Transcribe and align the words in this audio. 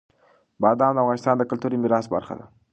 بادام 0.61 0.91
د 0.93 0.97
افغانستان 1.03 1.35
د 1.37 1.43
کلتوري 1.51 1.77
میراث 1.83 2.05
برخه 2.15 2.33
ده. 2.39 2.45